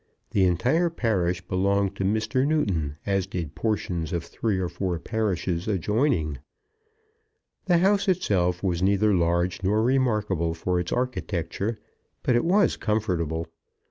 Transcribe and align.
The 0.31 0.45
entire 0.45 0.89
parish 0.89 1.41
belonged 1.41 1.95
to 1.97 2.03
Mr. 2.03 2.43
Newton, 2.43 2.97
as 3.05 3.27
did 3.27 3.53
portions 3.53 4.11
of 4.11 4.23
three 4.23 4.57
or 4.57 4.67
four 4.67 4.97
parishes 4.97 5.67
adjoining. 5.67 6.39
The 7.65 7.77
house 7.77 8.07
itself 8.07 8.63
was 8.63 8.81
neither 8.81 9.13
large 9.13 9.61
nor 9.61 9.83
remarkable 9.83 10.55
for 10.55 10.79
its 10.79 10.91
architecture; 10.91 11.77
but 12.23 12.35
it 12.35 12.43
was 12.45 12.77
comfortable. 12.77 13.45